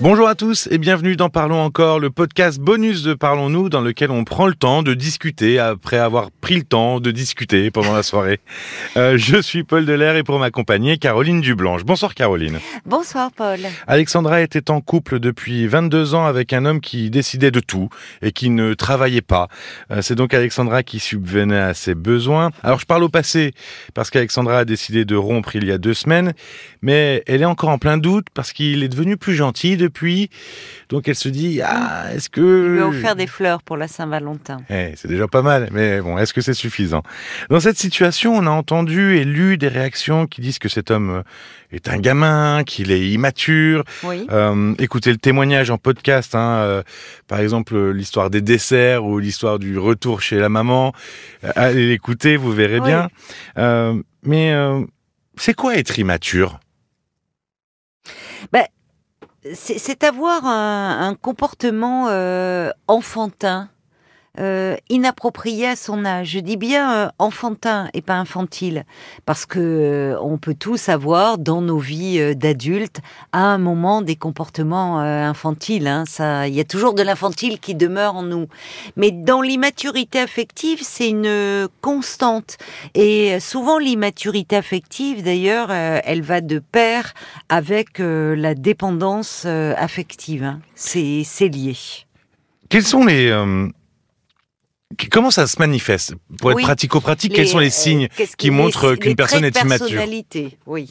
Bonjour 0.00 0.28
à 0.28 0.36
tous 0.36 0.68
et 0.70 0.78
bienvenue 0.78 1.16
dans 1.16 1.28
Parlons 1.28 1.60
encore, 1.60 1.98
le 1.98 2.10
podcast 2.10 2.60
bonus 2.60 3.02
de 3.02 3.14
Parlons-nous 3.14 3.68
dans 3.68 3.80
lequel 3.80 4.12
on 4.12 4.22
prend 4.22 4.46
le 4.46 4.54
temps 4.54 4.84
de 4.84 4.94
discuter 4.94 5.58
après 5.58 5.98
avoir 5.98 6.30
pris 6.30 6.54
le 6.54 6.62
temps 6.62 7.00
de 7.00 7.10
discuter 7.10 7.72
pendant 7.72 7.92
la 7.92 8.04
soirée. 8.04 8.38
Euh, 8.96 9.16
je 9.16 9.40
suis 9.40 9.64
Paul 9.64 9.84
Delair 9.84 10.16
et 10.16 10.24
pour 10.24 10.38
m'accompagner, 10.38 10.96
Caroline 10.96 11.40
Dublanche. 11.40 11.84
Bonsoir 11.84 12.14
Caroline. 12.14 12.58
Bonsoir 12.84 13.30
Paul. 13.30 13.60
Alexandra 13.86 14.40
était 14.40 14.70
en 14.70 14.80
couple 14.80 15.20
depuis 15.20 15.66
22 15.66 16.14
ans 16.14 16.26
avec 16.26 16.52
un 16.52 16.64
homme 16.64 16.80
qui 16.80 17.10
décidait 17.10 17.50
de 17.50 17.60
tout 17.60 17.90
et 18.22 18.32
qui 18.32 18.50
ne 18.50 18.74
travaillait 18.74 19.20
pas. 19.20 19.48
Euh, 19.92 20.02
c'est 20.02 20.14
donc 20.14 20.34
Alexandra 20.34 20.82
qui 20.82 20.98
subvenait 20.98 21.58
à 21.58 21.74
ses 21.74 21.94
besoins. 21.94 22.50
Alors 22.64 22.80
je 22.80 22.86
parle 22.86 23.04
au 23.04 23.08
passé 23.08 23.52
parce 23.94 24.10
qu'Alexandra 24.10 24.60
a 24.60 24.64
décidé 24.64 25.04
de 25.04 25.14
rompre 25.14 25.54
il 25.54 25.64
y 25.64 25.70
a 25.70 25.78
deux 25.78 25.94
semaines, 25.94 26.32
mais 26.82 27.22
elle 27.26 27.42
est 27.42 27.46
encore 27.46 27.68
en 27.68 27.78
plein 27.78 27.98
doute 27.98 28.26
parce 28.34 28.52
qu'il 28.52 28.82
est 28.82 28.88
devenu 28.88 29.16
plus 29.16 29.34
gentil 29.34 29.76
depuis. 29.88 30.30
Donc 30.88 31.08
elle 31.08 31.14
se 31.14 31.28
dit 31.28 31.60
ah 31.62 32.06
est-ce 32.14 32.28
que 32.30 32.40
Il 32.40 32.72
lui 32.74 32.80
a 32.80 32.86
offert 32.86 33.16
des 33.16 33.26
fleurs 33.26 33.62
pour 33.62 33.76
la 33.76 33.88
Saint-Valentin. 33.88 34.58
Eh, 34.70 34.92
c'est 34.96 35.08
déjà 35.08 35.26
pas 35.28 35.42
mal, 35.42 35.68
mais 35.72 36.00
bon, 36.00 36.16
est-ce 36.18 36.32
que 36.32 36.40
c'est 36.40 36.54
suffisant? 36.54 37.02
Dans 37.50 37.60
cette 37.60 37.78
situation, 37.78 38.34
on 38.34 38.46
a 38.46 38.50
entendu 38.50 39.16
et 39.16 39.24
lu 39.24 39.58
des 39.58 39.68
réactions 39.68 40.26
qui 40.26 40.40
disent 40.40 40.58
que 40.58 40.68
cet 40.68 40.90
homme 40.90 41.22
est 41.70 41.88
un 41.88 41.98
gamin, 41.98 42.62
qu'il 42.64 42.90
est 42.90 43.08
immature. 43.10 43.84
Oui. 44.04 44.26
Euh, 44.30 44.74
écoutez 44.78 45.10
le 45.10 45.18
témoignage 45.18 45.70
en 45.70 45.78
podcast, 45.78 46.34
hein, 46.34 46.56
euh, 46.62 46.82
par 47.26 47.40
exemple 47.40 47.74
euh, 47.74 47.90
l'histoire 47.92 48.30
des 48.30 48.40
desserts 48.40 49.04
ou 49.04 49.18
l'histoire 49.18 49.58
du 49.58 49.78
retour 49.78 50.20
chez 50.22 50.38
la 50.38 50.48
maman. 50.48 50.92
Euh, 51.44 51.52
allez 51.56 51.88
l'écouter, 51.88 52.36
vous 52.36 52.52
verrez 52.52 52.80
Oui. 52.80 52.86
bien. 52.88 53.08
Euh, 53.58 54.00
mais 54.22 54.52
euh, 54.52 54.82
c'est 55.36 55.54
quoi 55.54 55.76
être 55.76 55.98
immature? 55.98 56.58
C'est 58.54 58.68
c'est 59.54 60.04
avoir 60.04 60.44
un, 60.44 61.14
comportement 61.14 62.08
euh, 62.08 62.70
enfantin, 62.86 63.70
euh, 64.38 64.76
inapproprié 64.88 65.68
à 65.68 65.76
son 65.76 66.04
âge. 66.04 66.28
Je 66.30 66.38
dis 66.40 66.56
bien 66.56 66.92
euh, 66.94 67.08
enfantin 67.18 67.88
et 67.94 68.02
pas 68.02 68.14
infantile, 68.14 68.84
parce 69.26 69.46
que 69.46 69.58
euh, 69.58 70.20
on 70.20 70.38
peut 70.38 70.54
tous 70.54 70.88
avoir 70.88 71.38
dans 71.38 71.60
nos 71.60 71.78
vies 71.78 72.20
euh, 72.20 72.34
d'adultes 72.34 73.00
à 73.32 73.40
un 73.40 73.58
moment 73.58 74.02
des 74.02 74.16
comportements 74.16 74.98
infantiles. 74.98 75.86
Hein, 75.86 76.04
il 76.46 76.54
y 76.54 76.60
a 76.60 76.64
toujours 76.64 76.94
de 76.94 77.02
l'infantile 77.02 77.58
qui 77.58 77.74
demeure 77.74 78.16
en 78.16 78.22
nous. 78.22 78.46
Mais 78.96 79.10
dans 79.10 79.40
l'immaturité 79.40 80.18
affective, 80.20 80.80
c'est 80.82 81.08
une 81.08 81.68
constante. 81.80 82.56
Et 82.94 83.40
souvent, 83.40 83.78
l'immaturité 83.78 84.56
affective, 84.56 85.22
d'ailleurs, 85.22 85.70
elle 85.70 86.22
va 86.22 86.40
de 86.40 86.58
pair 86.58 87.14
avec 87.48 87.98
la 87.98 88.54
dépendance 88.54 89.46
affective. 89.46 90.44
hein. 90.44 90.60
C'est 90.74 91.48
lié. 91.48 91.76
Quels 92.68 92.84
sont 92.84 93.04
les 93.04 93.30
Comment 95.10 95.30
ça 95.30 95.46
se 95.46 95.58
manifeste? 95.58 96.14
Pour 96.40 96.50
être 96.50 96.56
Oui. 96.56 96.62
pratico-pratique, 96.62 97.34
quels 97.34 97.46
sont 97.46 97.58
les 97.58 97.66
euh, 97.66 97.70
signes 97.70 98.08
qui 98.38 98.50
montrent 98.50 98.94
qu'une 98.94 99.16
personne 99.16 99.44
est 99.44 99.54
immature? 99.60 99.86
personnalité, 99.86 100.58
oui. 100.66 100.90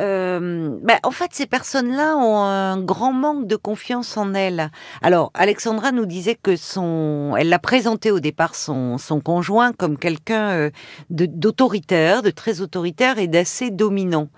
Euh, 0.00 0.70
ben, 0.82 0.96
en 1.02 1.10
fait, 1.10 1.28
ces 1.32 1.46
personnes-là 1.46 2.16
ont 2.16 2.38
un 2.42 2.80
grand 2.80 3.12
manque 3.12 3.46
de 3.46 3.54
confiance 3.56 4.16
en 4.16 4.32
elles. 4.32 4.70
Alors, 5.02 5.30
Alexandra 5.34 5.92
nous 5.92 6.06
disait 6.06 6.38
que 6.42 6.56
son, 6.56 7.34
elle 7.38 7.50
l'a 7.50 7.58
présenté 7.58 8.10
au 8.10 8.18
départ 8.18 8.54
son, 8.54 8.96
son 8.96 9.20
conjoint 9.20 9.72
comme 9.72 9.98
quelqu'un 9.98 10.48
euh, 10.50 10.70
de- 11.10 11.26
d'autoritaire, 11.26 12.22
de 12.22 12.30
très 12.30 12.62
autoritaire 12.62 13.18
et 13.18 13.28
d'assez 13.28 13.70
dominant. 13.70 14.30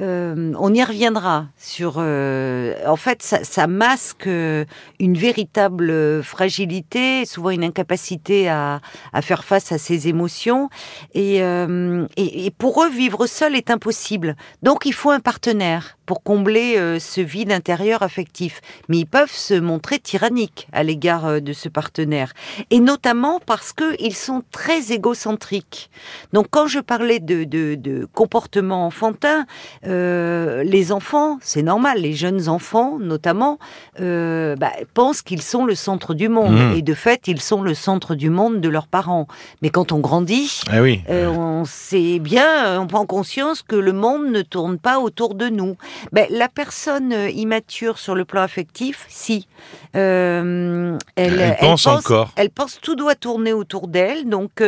Euh, 0.00 0.52
on 0.58 0.74
y 0.74 0.82
reviendra 0.82 1.46
sur. 1.56 1.96
euh, 1.98 2.74
en 2.86 2.96
fait, 2.96 3.22
ça, 3.22 3.44
ça 3.44 3.68
masque 3.68 4.26
une 4.26 5.16
véritable 5.16 6.22
fragilité, 6.22 7.24
souvent 7.24 7.50
une 7.50 7.62
incapacité 7.62 8.48
à, 8.48 8.80
à 9.12 9.22
faire 9.22 9.44
face 9.44 9.70
à 9.70 9.78
ses 9.78 10.08
émotions. 10.08 10.68
Et, 11.14 11.42
euh, 11.42 12.06
et, 12.16 12.46
et 12.46 12.50
pour 12.50 12.82
eux, 12.82 12.90
vivre 12.90 13.26
seul 13.26 13.54
est 13.54 13.70
impossible. 13.70 14.34
Donc, 14.62 14.84
il 14.84 14.94
faut 14.94 15.10
un 15.10 15.20
partenaire 15.20 15.96
pour 16.06 16.22
combler 16.22 16.76
euh, 16.76 16.98
ce 16.98 17.20
vide 17.20 17.52
intérieur 17.52 18.02
affectif. 18.02 18.60
Mais 18.88 18.98
ils 18.98 19.06
peuvent 19.06 19.32
se 19.32 19.54
montrer 19.54 19.98
tyranniques 19.98 20.68
à 20.72 20.82
l'égard 20.82 21.26
euh, 21.26 21.40
de 21.40 21.52
ce 21.52 21.68
partenaire. 21.68 22.32
Et 22.70 22.80
notamment 22.80 23.40
parce 23.44 23.72
qu'ils 23.72 24.14
sont 24.14 24.42
très 24.50 24.92
égocentriques. 24.92 25.90
Donc, 26.32 26.46
quand 26.50 26.66
je 26.66 26.80
parlais 26.80 27.20
de, 27.20 27.44
de, 27.44 27.74
de 27.74 28.06
comportement 28.12 28.86
enfantin, 28.86 29.46
euh, 29.86 30.62
les 30.62 30.92
enfants, 30.92 31.38
c'est 31.42 31.62
normal, 31.62 32.00
les 32.00 32.14
jeunes 32.14 32.48
enfants 32.48 32.98
notamment, 32.98 33.58
bah, 33.98 34.72
pensent 34.94 35.22
qu'ils 35.22 35.42
sont 35.42 35.64
le 35.64 35.74
centre 35.74 36.14
du 36.14 36.28
monde. 36.28 36.54
Mmh. 36.54 36.76
Et 36.76 36.82
de 36.82 36.94
fait, 36.94 37.28
ils 37.28 37.40
sont 37.40 37.62
le 37.62 37.74
centre 37.74 38.14
du 38.14 38.30
monde 38.30 38.60
de 38.60 38.68
leurs 38.68 38.86
parents. 38.86 39.26
Mais 39.62 39.70
quand 39.70 39.92
on 39.92 39.98
grandit, 39.98 40.60
oui. 40.72 41.02
euh, 41.08 41.28
on 41.28 41.64
sait 41.64 42.18
bien, 42.18 42.80
on 42.80 42.86
prend 42.86 43.06
conscience 43.06 43.62
que 43.62 43.76
le 43.76 43.92
monde 43.92 44.26
ne 44.26 44.42
tourne 44.42 44.78
pas 44.78 44.98
autour 44.98 45.34
de 45.34 45.48
nous. 45.48 45.76
Ben, 46.12 46.26
la 46.30 46.48
personne 46.48 47.12
euh, 47.12 47.30
immature 47.30 47.98
sur 47.98 48.14
le 48.14 48.24
plan 48.24 48.42
affectif, 48.42 49.06
si. 49.08 49.48
Euh, 49.96 50.98
elle, 51.16 51.40
Elle 51.40 51.56
pense 51.58 51.86
encore. 51.86 52.32
Elle 52.36 52.50
pense 52.50 52.80
tout 52.80 52.96
doit 52.96 53.14
tourner 53.14 53.52
autour 53.52 53.88
d'elle, 53.88 54.28
donc 54.28 54.62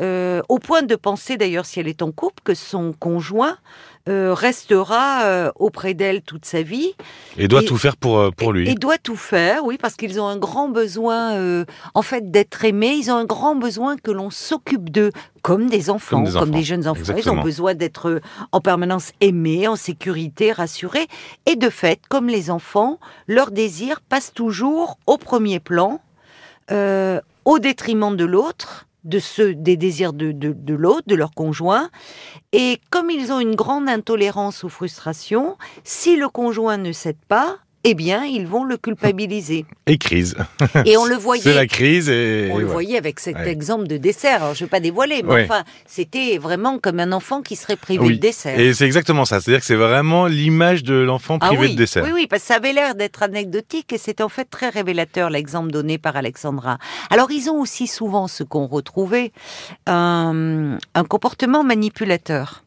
euh, 0.00 0.42
au 0.48 0.58
point 0.58 0.82
de 0.82 0.96
penser 0.96 1.36
d'ailleurs 1.36 1.66
si 1.66 1.80
elle 1.80 1.88
est 1.88 2.02
en 2.02 2.12
couple 2.12 2.42
que 2.44 2.54
son 2.54 2.92
conjoint 2.92 3.56
euh, 4.08 4.34
restera 4.34 5.24
euh, 5.24 5.50
auprès 5.56 5.94
d'elle 5.94 6.20
toute 6.22 6.44
sa 6.44 6.60
vie 6.62 6.92
Et 7.38 7.48
doit 7.48 7.62
et- 7.62 7.64
tout 7.64 7.78
faire 7.78 7.96
pour, 7.96 8.18
euh, 8.18 8.30
pour 8.30 8.52
lui. 8.52 8.68
et 8.68 8.74
doit 8.74 8.98
tout 8.98 9.16
faire, 9.16 9.64
oui, 9.64 9.78
parce 9.80 9.94
qu'ils 9.94 10.20
ont 10.20 10.26
un 10.26 10.36
grand 10.36 10.68
besoin, 10.68 11.34
euh, 11.34 11.64
en 11.94 12.02
fait, 12.02 12.30
d'être 12.30 12.64
aimés. 12.64 12.94
Ils 12.98 13.10
ont 13.10 13.16
un 13.16 13.24
grand 13.24 13.56
besoin 13.56 13.96
que 13.96 14.10
l'on 14.10 14.28
s'occupe 14.30 14.90
d'eux, 14.90 15.10
comme 15.42 15.70
des 15.70 15.88
enfants, 15.90 16.22
Comme 16.24 16.32
comme 16.32 16.50
des 16.50 16.62
jeunes 16.62 16.86
enfants. 16.86 17.14
Ils 17.16 17.30
ont 17.30 17.42
besoin 17.42 17.74
d'être 17.74 18.10
euh, 18.10 18.20
en 18.52 18.60
permanence 18.60 19.12
aimés, 19.22 19.68
en 19.68 19.76
sécurité, 19.76 20.52
rassurés. 20.52 21.06
Et 21.46 21.56
de 21.56 21.70
fait, 21.70 22.00
comme 22.10 22.28
les 22.28 22.50
enfants, 22.50 22.98
leur 23.26 23.50
désir 23.50 24.00
passe 24.02 24.32
toujours 24.34 24.98
au 25.06 25.16
premier 25.16 25.60
plan, 25.60 26.00
euh, 26.70 27.20
au 27.44 27.58
détriment 27.58 28.16
de 28.16 28.24
l'autre 28.24 28.86
de 29.04 29.18
ceux 29.18 29.54
des 29.54 29.76
désirs 29.76 30.12
de, 30.12 30.32
de, 30.32 30.52
de 30.52 30.74
l'autre, 30.74 31.06
de 31.06 31.14
leur 31.14 31.32
conjoint. 31.32 31.90
Et 32.52 32.80
comme 32.90 33.10
ils 33.10 33.32
ont 33.32 33.40
une 33.40 33.54
grande 33.54 33.88
intolérance 33.88 34.64
aux 34.64 34.68
frustrations, 34.68 35.56
si 35.84 36.16
le 36.16 36.28
conjoint 36.28 36.78
ne 36.78 36.92
cède 36.92 37.18
pas, 37.28 37.58
eh 37.84 37.94
bien, 37.94 38.24
ils 38.24 38.46
vont 38.46 38.64
le 38.64 38.76
culpabiliser. 38.76 39.66
Et 39.86 39.98
crise. 39.98 40.34
Et 40.86 40.96
on 40.96 41.04
le 41.04 41.14
C'est 41.16 41.20
voyait. 41.20 41.54
la 41.54 41.66
crise 41.66 42.08
et. 42.08 42.48
On 42.52 42.58
le 42.58 42.64
voyait 42.66 42.96
avec 42.98 43.20
cet 43.20 43.36
Ouais. 43.36 43.48
exemple 43.50 43.86
de 43.86 43.96
dessert. 43.98 44.42
Alors, 44.42 44.54
je 44.54 44.62
ne 44.64 44.66
vais 44.66 44.70
pas 44.70 44.80
dévoiler, 44.80 45.22
mais 45.22 45.32
Ouais. 45.32 45.44
enfin, 45.44 45.64
c'était 45.86 46.38
vraiment 46.38 46.78
comme 46.78 46.98
un 47.00 47.12
enfant 47.12 47.42
qui 47.42 47.56
serait 47.56 47.76
privé 47.76 48.04
Oui. 48.06 48.14
de 48.16 48.20
dessert. 48.20 48.58
Et 48.58 48.72
c'est 48.74 48.86
exactement 48.86 49.24
ça. 49.24 49.40
C'est-à-dire 49.40 49.60
que 49.60 49.66
c'est 49.66 49.74
vraiment 49.74 50.26
l'image 50.26 50.82
de 50.82 50.94
l'enfant 50.94 51.38
Ah 51.40 51.48
privé 51.48 51.66
oui, 51.66 51.72
de 51.72 51.78
dessert. 51.78 52.04
oui, 52.04 52.10
oui, 52.14 52.26
parce 52.26 52.42
que 52.42 52.48
ça 52.48 52.54
avait 52.56 52.72
l'air 52.72 52.94
d'être 52.94 53.22
anecdotique 53.22 53.92
et 53.92 53.98
c'est 53.98 54.20
en 54.20 54.28
fait 54.28 54.46
très 54.46 54.68
révélateur 54.70 55.28
l'exemple 55.30 55.70
donné 55.70 55.98
par 55.98 56.16
Alexandra. 56.16 56.78
Alors 57.10 57.30
ils 57.30 57.50
ont 57.50 57.60
aussi 57.60 57.86
souvent 57.86 58.28
ce 58.28 58.42
qu'on 58.42 58.66
retrouvait, 58.66 59.32
un 59.86 60.78
comportement 61.08 61.62
manipulateur. 61.64 62.62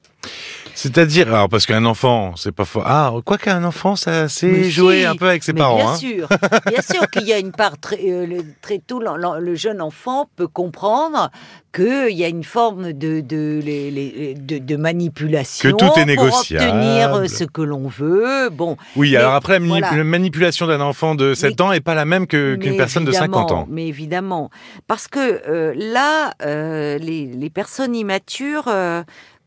C'est-à-dire, 0.78 1.28
alors 1.34 1.50
parce 1.50 1.66
qu'un 1.66 1.86
enfant, 1.86 2.34
c'est 2.36 2.52
pas 2.52 2.64
fort. 2.64 2.84
Ah, 2.86 3.12
quoi 3.26 3.40
qu'un 3.40 3.64
enfant, 3.64 3.96
ça 3.96 4.30
c'est 4.30 4.66
si, 4.66 4.72
jouer 4.72 5.06
un 5.06 5.16
peu 5.16 5.28
avec 5.28 5.44
ses 5.44 5.52
mais 5.54 5.60
parents. 5.62 5.78
Bien 5.78 5.88
hein. 5.90 5.96
sûr, 5.96 6.28
bien 6.68 6.82
sûr 6.84 7.10
qu'il 7.10 7.24
y 7.24 7.34
a 7.34 7.40
une 7.40 7.52
part 7.52 7.80
très, 7.80 7.98
euh, 8.08 8.28
le, 8.28 8.44
très 8.62 8.78
tôt, 8.78 9.02
le 9.02 9.56
jeune 9.56 9.82
enfant 9.82 10.30
peut 10.36 10.48
comprendre 10.48 11.32
qu'il 11.74 12.12
y 12.16 12.24
a 12.24 12.28
une 12.28 12.44
forme 12.44 12.94
de, 12.94 13.22
de, 13.22 14.76
manipulation 14.76 15.72
Que 15.72 15.76
tout 15.76 15.86
est 15.86 15.90
pour 15.94 16.06
négociable. 16.06 16.64
obtenir 16.70 17.16
euh, 17.16 17.28
ce 17.28 17.44
que 17.44 17.64
l'on 17.64 17.88
veut. 17.88 18.50
Bon, 18.52 18.78
Oui, 18.96 19.12
Mais 19.14 19.18
alors 19.18 19.34
après, 19.34 19.53
la, 19.53 19.66
manip- 19.66 19.80
voilà. 19.80 19.97
la 19.97 20.03
manipulation 20.03 20.68
d'un 20.68 20.82
enfant 20.82 21.16
de 21.16 21.34
7 21.34 21.59
ans 21.59 21.72
est 21.72 21.80
pas 21.82 21.96
la 21.96 22.06
même 22.06 22.28
qu'une 22.28 22.78
personne 22.78 23.03
de 23.03 23.12
50 23.12 23.30
évidemment, 23.50 23.62
ans. 23.62 23.68
Mais 23.68 23.88
évidemment, 23.88 24.50
parce 24.85 25.08
que 25.08 25.41
euh, 25.50 25.73
là, 25.76 26.34
euh, 26.46 27.00
les, 27.00 27.26
les 27.26 27.50
personnes 27.50 27.96
immatures, 27.96 28.68
euh, 28.68 29.02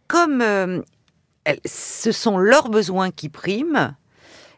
comme 0.09 0.43
elles- 1.45 1.61
ce 1.65 2.13
sont 2.13 2.39
leurs 2.39 2.69
besoins 2.69 3.11
qui 3.11 3.29
priment, 3.29 3.95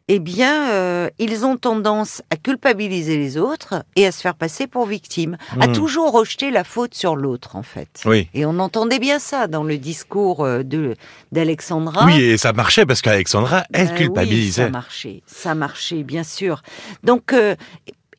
eh 0.09 0.19
bien, 0.19 0.71
euh, 0.73 1.09
ils 1.21 1.47
ont 1.47 1.57
tendance 1.57 2.23
à 2.31 2.37
culpabiliser 2.37 3.17
les 3.17 3.39
autres 3.39 3.85
et 3.95 4.05
à 4.07 4.11
se 4.13 4.21
faire 4.21 4.35
passer 4.35 4.67
pour 4.67 4.85
victimes, 4.87 5.37
à 5.61 5.69
Hmm. 5.69 5.73
toujours 5.73 6.11
rejeter 6.13 6.51
la 6.51 6.65
faute 6.65 6.93
sur 6.95 7.15
l'autre, 7.15 7.55
en 7.57 7.63
fait. 7.63 8.03
Oui. 8.05 8.29
Et 8.35 8.45
on 8.45 8.59
entendait 8.59 8.99
bien 8.99 9.21
ça 9.21 9.47
dans 9.47 9.63
le 9.63 9.79
discours 9.79 10.45
euh, 10.45 10.65
de 10.65 10.97
d'Alexandra. 11.31 12.05
Oui, 12.07 12.21
et 12.21 12.37
ça 12.37 12.53
marchait 12.53 12.85
parce 12.85 13.01
qu'Alexandra, 13.01 13.65
elle 13.73 13.87
Ben 13.87 13.93
Oui, 13.93 13.99
culpabilisait. 13.99 14.65
ça 14.65 14.71
marchait, 14.71 15.23
ça 15.27 15.55
marchait, 15.55 16.03
bien 16.03 16.25
sûr. 16.25 16.63
Donc, 17.05 17.33
euh, 17.33 17.55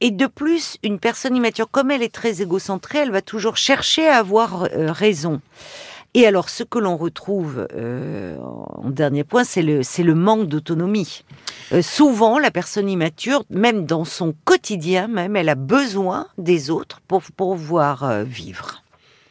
et 0.01 0.11
de 0.11 0.25
plus, 0.25 0.77
une 0.83 0.99
personne 0.99 1.35
immature, 1.35 1.69
comme 1.69 1.91
elle 1.91 2.01
est 2.03 2.13
très 2.13 2.41
égocentrée, 2.41 2.99
elle 2.99 3.11
va 3.11 3.21
toujours 3.21 3.55
chercher 3.57 4.07
à 4.07 4.17
avoir 4.17 4.63
euh, 4.73 4.91
raison. 4.91 5.41
Et 6.15 6.27
alors, 6.27 6.49
ce 6.49 6.63
que 6.63 6.77
l'on 6.77 6.95
retrouve 6.95 7.67
euh, 7.73 8.37
en 8.39 8.89
dernier 8.89 9.23
point, 9.23 9.43
c'est 9.43 9.63
le, 9.63 9.81
c'est 9.81 10.03
le 10.03 10.13
manque 10.13 10.47
d'autonomie. 10.47 11.23
Euh, 11.71 11.81
souvent, 11.81 12.37
la 12.37 12.51
personne 12.51 12.87
immature, 12.87 13.43
même 13.49 13.85
dans 13.85 14.05
son 14.05 14.35
quotidien, 14.45 15.07
même, 15.07 15.35
elle 15.35 15.49
a 15.49 15.55
besoin 15.55 16.27
des 16.37 16.69
autres 16.69 17.01
pour 17.07 17.23
pouvoir 17.23 18.03
euh, 18.03 18.23
vivre. 18.23 18.83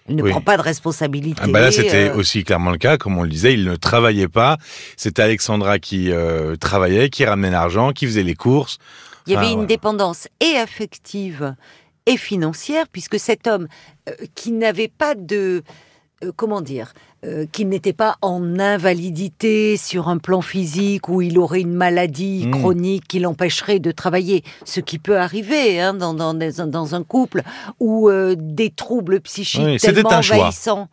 Elle 0.09 0.17
ne 0.17 0.23
Oui. 0.25 0.31
prend 0.31 0.41
pas 0.41 0.57
de 0.57 0.63
responsabilité. 0.63 1.41
Ah 1.45 1.47
bah 1.47 1.61
là, 1.61 1.71
c'était 1.71 2.09
euh, 2.11 2.17
aussi 2.17 2.43
clairement 2.43 2.73
le 2.73 2.79
cas, 2.79 2.97
comme 2.97 3.17
on 3.17 3.23
le 3.23 3.29
disait, 3.29 3.55
il 3.55 3.65
ne 3.65 3.77
travaillait 3.77 4.27
pas. 4.27 4.59
C'était 4.97 5.23
Alexandra 5.23 5.79
qui 5.79 6.11
euh, 6.11 6.57
travaillait, 6.57 7.09
qui 7.09 7.25
ramenait 7.25 7.53
l'argent, 7.53 7.93
qui 7.93 8.07
faisait 8.07 8.25
les 8.25 8.35
courses. 8.35 8.79
Il 9.29 9.33
y 9.35 9.37
avait 9.37 9.47
une 9.51 9.53
voilà. 9.53 9.69
dépendance 9.69 10.27
et 10.41 10.57
affective 10.57 11.55
et 12.07 12.17
financière, 12.17 12.87
puisque 12.91 13.21
cet 13.21 13.47
homme 13.47 13.69
euh, 14.09 14.13
qui 14.35 14.51
n'avait 14.51 14.89
pas 14.89 15.15
de... 15.15 15.63
euh, 16.23 16.33
comment 16.35 16.61
dire 16.61 16.93
euh, 17.25 17.47
qui 17.51 17.65
n'était 17.65 17.93
pas 17.93 18.17
en 18.21 18.59
invalidité 18.59 19.77
sur 19.77 20.09
un 20.09 20.19
plan 20.19 20.41
physique 20.41 21.09
où 21.09 21.23
il 21.23 21.39
aurait 21.39 21.61
une 21.61 21.75
maladie 21.75 22.47
Mm. 22.47 22.51
chronique 22.51 23.07
qui 23.09 23.21
l'empêcherait 23.21 23.79
de 23.79 23.91
travailler, 23.93 24.43
ce 24.65 24.81
qui 24.81 24.99
peut 24.99 25.19
arriver 25.19 25.81
hein, 25.81 25.95
dans, 25.95 26.15
dans, 26.15 26.95
un 26.95 27.03
couple, 27.05 27.43
ou 27.81 28.09
euh, 28.09 28.35
des 28.37 28.71
troubles 28.71 29.21
psychiques 29.21 29.63
Oui, 29.65 29.79
tellement 29.79 30.11
envahissants. 30.11 30.89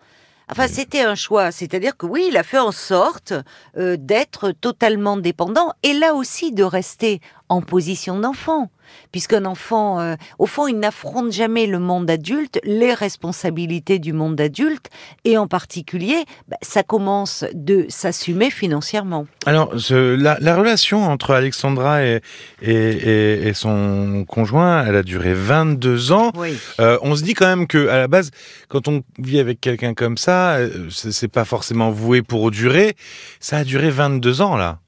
Enfin, 0.51 0.67
c'était 0.67 1.01
un 1.01 1.15
choix. 1.15 1.51
C'est-à-dire 1.51 1.95
que 1.95 2.05
oui, 2.05 2.27
il 2.29 2.37
a 2.37 2.43
fait 2.43 2.57
en 2.57 2.71
sorte 2.71 3.33
euh, 3.77 3.97
d'être 3.99 4.51
totalement 4.51 5.17
dépendant 5.17 5.73
et 5.83 5.93
là 5.93 6.15
aussi 6.15 6.51
de 6.51 6.63
rester 6.63 7.21
en 7.49 7.61
position 7.61 8.19
d'enfant. 8.19 8.69
Puisqu'un 9.11 9.45
enfant, 9.45 9.99
euh, 9.99 10.15
au 10.37 10.45
fond, 10.45 10.67
il 10.67 10.77
n'affronte 10.79 11.31
jamais 11.31 11.65
le 11.67 11.79
monde 11.79 12.09
adulte, 12.09 12.59
les 12.63 12.93
responsabilités 12.93 13.99
du 13.99 14.13
monde 14.13 14.39
adulte, 14.39 14.87
et 15.25 15.37
en 15.37 15.47
particulier, 15.47 16.25
bah, 16.47 16.57
ça 16.61 16.83
commence 16.83 17.43
de 17.53 17.85
s'assumer 17.89 18.49
financièrement. 18.51 19.25
Alors, 19.45 19.73
ce- 19.79 20.15
la, 20.15 20.37
la 20.39 20.55
relation 20.55 21.03
entre 21.05 21.33
Alexandra 21.33 22.03
et, 22.05 22.21
et, 22.61 22.71
et- 22.73 23.47
et 23.47 23.53
son 23.53 24.25
conjoint, 24.27 24.85
elle 24.85 24.95
a 24.95 25.03
duré 25.03 25.33
22 25.33 26.11
ans. 26.11 26.31
Oui. 26.35 26.57
Euh, 26.79 26.97
on 27.01 27.15
se 27.15 27.23
dit 27.23 27.33
quand 27.33 27.47
même 27.47 27.67
que 27.67 27.87
à 27.87 27.97
la 27.97 28.07
base, 28.07 28.31
quand 28.67 28.87
on 28.87 29.03
vit 29.17 29.39
avec 29.39 29.59
quelqu'un 29.61 29.93
comme 29.93 30.17
ça, 30.17 30.55
euh, 30.57 30.89
c'est 30.89 31.27
pas 31.27 31.45
forcément 31.45 31.89
voué 31.91 32.21
pour 32.21 32.51
durer. 32.51 32.95
Ça 33.39 33.57
a 33.57 33.63
duré 33.63 33.89
22 33.89 34.41
ans 34.41 34.55
là. 34.57 34.79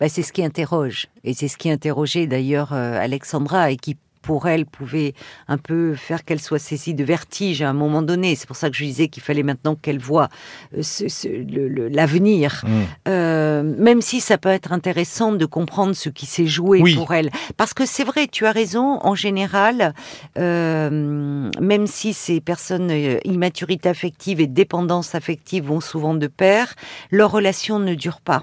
Bah, 0.00 0.08
c'est 0.08 0.22
ce 0.22 0.32
qui 0.32 0.44
interroge. 0.44 1.06
Et 1.24 1.34
c'est 1.34 1.48
ce 1.48 1.56
qui 1.56 1.70
interrogeait 1.70 2.26
d'ailleurs 2.26 2.72
euh, 2.72 2.98
Alexandra 3.00 3.70
et 3.70 3.76
qui, 3.76 3.96
pour 4.22 4.46
elle, 4.46 4.66
pouvait 4.66 5.14
un 5.48 5.58
peu 5.58 5.94
faire 5.94 6.24
qu'elle 6.24 6.40
soit 6.40 6.58
saisie 6.58 6.92
de 6.94 7.02
vertige 7.02 7.62
à 7.62 7.70
un 7.70 7.72
moment 7.72 8.02
donné. 8.02 8.34
C'est 8.36 8.46
pour 8.46 8.56
ça 8.56 8.68
que 8.70 8.76
je 8.76 8.84
disais 8.84 9.08
qu'il 9.08 9.22
fallait 9.22 9.42
maintenant 9.42 9.74
qu'elle 9.74 9.98
voit 9.98 10.28
euh, 10.76 11.88
l'avenir. 11.90 12.62
Mm. 12.66 12.70
Euh, 13.08 13.62
même 13.62 14.02
si 14.02 14.20
ça 14.20 14.36
peut 14.38 14.50
être 14.50 14.72
intéressant 14.72 15.32
de 15.32 15.46
comprendre 15.46 15.94
ce 15.94 16.10
qui 16.10 16.26
s'est 16.26 16.46
joué 16.46 16.80
Oui. 16.82 16.94
pour 16.94 17.12
elle. 17.14 17.30
Parce 17.56 17.74
que 17.74 17.86
c'est 17.86 18.04
vrai, 18.04 18.26
tu 18.28 18.44
as 18.46 18.52
raison, 18.52 18.98
en 19.02 19.14
général, 19.14 19.94
euh, 20.38 21.50
même 21.60 21.86
si 21.86 22.12
ces 22.12 22.40
personnes 22.40 22.90
euh, 22.90 23.18
immaturité 23.24 23.88
affective 23.88 24.40
et 24.40 24.46
dépendance 24.46 25.14
affective 25.14 25.64
vont 25.64 25.80
souvent 25.80 26.14
de 26.14 26.26
pair, 26.26 26.74
leur 27.10 27.30
relation 27.30 27.78
ne 27.78 27.94
dure 27.94 28.20
pas. 28.20 28.42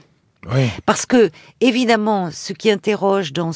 Parce 0.86 1.06
que, 1.06 1.31
évidemment, 1.59 2.30
ce 2.31 2.53
qui 2.53 2.69
interroge 2.69 3.33
dans, 3.33 3.51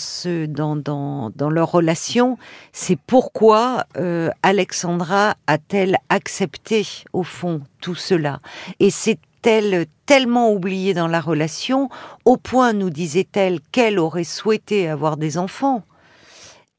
leur 1.49 1.71
relation, 1.71 2.37
c'est 2.73 2.97
pourquoi 2.97 3.85
euh, 3.97 4.29
Alexandra 4.43 5.35
a-t-elle 5.47 5.97
accepté, 6.09 6.87
au 7.13 7.23
fond, 7.23 7.61
tout 7.81 7.95
cela? 7.95 8.39
Et 8.79 8.89
s'est-elle 8.89 9.85
tellement 10.05 10.51
oubliée 10.51 10.93
dans 10.93 11.07
la 11.07 11.21
relation, 11.21 11.89
au 12.25 12.37
point, 12.37 12.73
nous 12.73 12.89
disait-elle, 12.89 13.59
qu'elle 13.71 13.99
aurait 13.99 14.23
souhaité 14.23 14.89
avoir 14.89 15.17
des 15.17 15.37
enfants, 15.37 15.83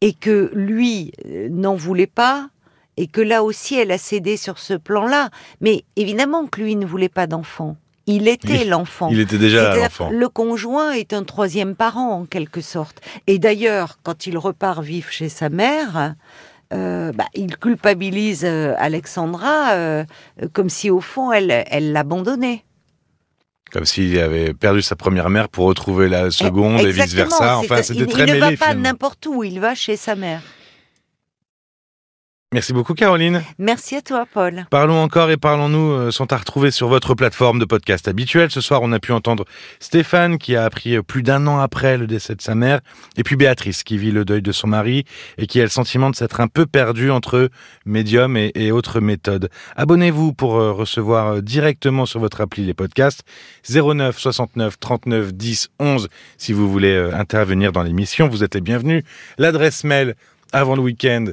et 0.01 0.13
que 0.13 0.51
lui 0.55 1.13
euh, 1.27 1.49
n'en 1.51 1.75
voulait 1.75 2.07
pas, 2.07 2.49
et 2.97 3.07
que 3.07 3.21
là 3.21 3.45
aussi, 3.45 3.77
elle 3.77 3.93
a 3.93 3.99
cédé 3.99 4.37
sur 4.37 4.59
ce 4.59 4.75
plan-là. 4.75 5.31
Mais 5.61 5.85
évidemment 5.97 6.47
que 6.47 6.61
lui 6.61 6.77
ne 6.77 6.85
voulait 6.85 7.09
pas 7.09 7.27
d'enfants. 7.27 7.77
Il 8.07 8.29
était 8.29 8.65
l'enfant. 8.65 9.09
Il 9.11 9.21
était 9.21 9.39
déjà 9.39 9.77
l'enfant. 9.77 10.11
Le 10.11 10.29
conjoint 10.29 10.93
est 10.93 11.13
un 11.13 11.23
troisième 11.23 11.75
parent 11.75 12.11
en 12.11 12.25
quelque 12.25 12.61
sorte. 12.61 13.01
Et 13.27 13.39
d'ailleurs, 13.39 13.99
quand 14.03 14.27
il 14.27 14.37
repart 14.39 14.83
vivre 14.83 15.11
chez 15.11 15.29
sa 15.29 15.49
mère, 15.49 16.15
euh, 16.73 17.13
bah, 17.13 17.27
il 17.35 17.57
culpabilise 17.57 18.45
euh, 18.45 18.75
Alexandra 18.79 19.73
euh, 19.73 20.05
comme 20.53 20.69
si 20.69 20.89
au 20.89 21.01
fond 21.01 21.33
elle, 21.33 21.65
elle 21.69 21.93
l'abandonnait. 21.93 22.65
Comme 23.73 23.85
s'il 23.85 24.19
avait 24.19 24.55
perdu 24.55 24.83
sa 24.83 24.97
première 24.97 25.31
mère 25.31 25.49
pour 25.49 25.67
retrouver 25.67 26.09
la 26.09 26.31
seconde 26.31 26.81
et 26.81 26.91
vice 26.91 27.15
versa. 27.15 27.59
Enfin, 27.59 27.83
c'était 27.83 28.01
il, 28.01 28.07
très 28.07 28.23
il 28.25 28.35
ne 28.35 28.41
mêlé 28.41 28.57
va 28.57 28.67
pas 28.67 28.75
n'importe 28.75 29.27
où, 29.27 29.45
il 29.45 29.61
va 29.61 29.75
chez 29.75 29.97
sa 29.97 30.17
mère. 30.17 30.43
Merci 32.53 32.73
beaucoup 32.73 32.95
Caroline. 32.95 33.45
Merci 33.59 33.95
à 33.95 34.03
toi, 34.03 34.27
Paul. 34.27 34.67
Parlons 34.71 35.01
encore 35.01 35.31
et 35.31 35.37
parlons-nous 35.37 35.93
euh, 35.93 36.11
sont 36.11 36.33
à 36.33 36.37
retrouver 36.37 36.73
sur 36.73 36.89
votre 36.89 37.15
plateforme 37.15 37.61
de 37.61 37.65
podcast 37.65 38.09
habituelle. 38.09 38.51
Ce 38.51 38.61
soir, 38.61 38.81
on 38.83 38.91
a 38.91 38.99
pu 38.99 39.13
entendre 39.13 39.45
Stéphane 39.79 40.37
qui 40.37 40.57
a 40.57 40.65
appris 40.65 40.97
euh, 40.97 41.03
plus 41.03 41.23
d'un 41.23 41.47
an 41.47 41.61
après 41.61 41.97
le 41.97 42.09
décès 42.09 42.35
de 42.35 42.43
sa 42.43 42.57
mère, 42.57 42.81
et 43.17 43.23
puis 43.23 43.37
Béatrice 43.37 43.85
qui 43.85 43.99
vit 43.99 44.11
le 44.11 44.25
deuil 44.25 44.43
de 44.43 44.51
son 44.51 44.67
mari 44.67 45.05
et 45.39 45.47
qui 45.47 45.61
a 45.61 45.63
le 45.63 45.69
sentiment 45.69 46.11
de 46.11 46.17
s'être 46.17 46.41
un 46.41 46.49
peu 46.49 46.67
perdue 46.67 47.13
entre 47.13 47.51
médium 47.87 48.37
et, 48.37 48.51
et 48.57 48.73
autres 48.73 48.99
méthodes. 48.99 49.49
Abonnez-vous 49.77 50.33
pour 50.33 50.57
euh, 50.57 50.73
recevoir 50.73 51.43
directement 51.43 52.05
sur 52.05 52.19
votre 52.19 52.41
appli 52.41 52.67
les 52.67 52.75
podcasts 52.75 53.23
09 53.73 54.19
69 54.19 54.81
39 54.81 55.35
10 55.35 55.69
11 55.79 56.09
si 56.37 56.53
vous 56.53 56.69
voulez 56.69 57.11
intervenir 57.13 57.71
dans 57.71 57.85
l'émission. 57.85 58.27
Vous 58.27 58.43
êtes 58.43 58.57
les 58.57 58.61
bienvenus. 58.61 59.05
L'adresse 59.39 59.85
mail 59.85 60.17
avant 60.53 60.77
le 60.77 60.83
week-end, 60.83 61.27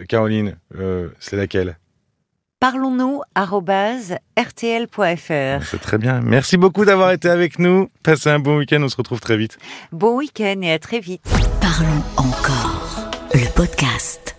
euh, 0.00 0.04
Caroline, 0.04 0.56
euh, 0.78 1.08
c'est 1.18 1.36
laquelle 1.36 1.76
Parlons-nous 2.60 3.22
rtl.fr. 4.38 5.66
C'est 5.66 5.80
très 5.80 5.98
bien. 5.98 6.20
Merci 6.20 6.56
beaucoup 6.56 6.84
d'avoir 6.84 7.10
été 7.10 7.28
avec 7.28 7.58
nous. 7.58 7.88
Passez 8.04 8.30
un 8.30 8.38
bon 8.38 8.58
week-end. 8.58 8.80
On 8.82 8.88
se 8.88 8.96
retrouve 8.96 9.18
très 9.18 9.36
vite. 9.36 9.58
Bon 9.90 10.16
week-end 10.16 10.60
et 10.62 10.70
à 10.70 10.78
très 10.78 11.00
vite. 11.00 11.22
Parlons 11.60 12.04
encore. 12.16 13.10
Le 13.34 13.52
podcast. 13.52 14.36